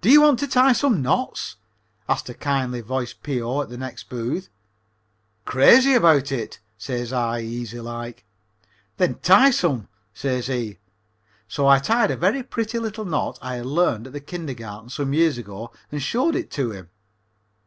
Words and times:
"Do 0.00 0.10
you 0.10 0.22
want 0.22 0.38
to 0.38 0.48
tie 0.48 0.72
some 0.72 1.02
knots?" 1.02 1.56
asked 2.08 2.30
a 2.30 2.32
kind 2.34 2.74
voiced 2.82 3.22
P.O. 3.22 3.60
at 3.60 3.68
the 3.68 3.76
next 3.76 4.08
booth. 4.08 4.48
"Crazy 5.44 5.92
about 5.92 6.32
it," 6.32 6.60
says 6.78 7.12
I, 7.12 7.40
easy 7.40 7.78
like. 7.78 8.24
"Then 8.96 9.16
tie 9.16 9.50
some," 9.50 9.88
says 10.14 10.46
he. 10.46 10.78
So 11.46 11.66
I 11.66 11.78
tied 11.78 12.10
a 12.10 12.16
very 12.16 12.42
pretty 12.42 12.78
little 12.78 13.04
knot 13.04 13.38
I 13.42 13.56
had 13.56 13.66
learned 13.66 14.06
at 14.06 14.12
the 14.14 14.20
kindergarten 14.20 14.88
some 14.88 15.12
years 15.12 15.36
ago 15.36 15.72
and 15.92 16.02
showed 16.02 16.34
it 16.34 16.50
to 16.52 16.70
him. 16.70 16.88